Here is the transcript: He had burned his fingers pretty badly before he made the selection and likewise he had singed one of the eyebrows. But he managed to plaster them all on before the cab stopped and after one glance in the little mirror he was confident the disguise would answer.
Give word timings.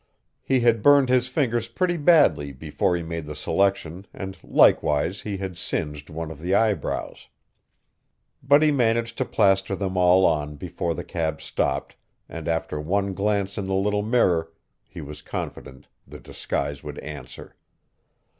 He 0.41 0.61
had 0.61 0.81
burned 0.81 1.09
his 1.09 1.27
fingers 1.27 1.67
pretty 1.67 1.95
badly 1.95 2.51
before 2.53 2.95
he 2.95 3.03
made 3.03 3.27
the 3.27 3.35
selection 3.35 4.07
and 4.15 4.35
likewise 4.43 5.21
he 5.21 5.37
had 5.37 5.59
singed 5.59 6.09
one 6.09 6.31
of 6.31 6.39
the 6.41 6.55
eyebrows. 6.55 7.27
But 8.41 8.63
he 8.63 8.71
managed 8.71 9.15
to 9.19 9.25
plaster 9.25 9.75
them 9.75 9.97
all 9.97 10.25
on 10.25 10.55
before 10.55 10.95
the 10.95 11.03
cab 11.03 11.39
stopped 11.39 11.95
and 12.27 12.47
after 12.47 12.81
one 12.81 13.13
glance 13.13 13.59
in 13.59 13.65
the 13.67 13.75
little 13.75 14.01
mirror 14.01 14.51
he 14.89 15.01
was 15.01 15.21
confident 15.21 15.87
the 16.07 16.19
disguise 16.19 16.83
would 16.83 16.97
answer. 16.97 17.55